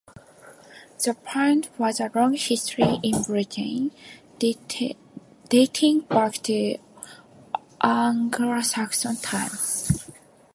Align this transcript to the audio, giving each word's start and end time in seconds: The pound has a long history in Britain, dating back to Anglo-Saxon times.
The 1.03 1.13
pound 1.13 1.69
has 1.77 1.99
a 1.99 2.09
long 2.15 2.33
history 2.33 2.99
in 3.03 3.21
Britain, 3.21 3.91
dating 4.39 5.99
back 6.09 6.33
to 6.41 6.79
Anglo-Saxon 7.83 9.17
times. 9.17 10.09